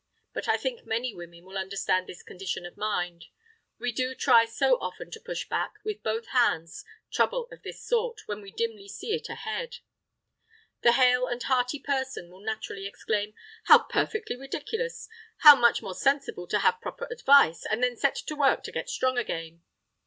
[0.33, 3.25] But I think many women will understand this condition of mind;
[3.77, 7.83] we do try so often to push back, with both our hands, trouble of this
[7.85, 9.75] sort, when we dimly see it ahead.
[10.81, 13.35] The hale and hearty person will naturally exclaim:
[13.65, 15.07] "How perfectly ridiculous!
[15.41, 18.89] How much more sensible to have proper advice, and then set to work to get
[18.89, 19.61] strong again!"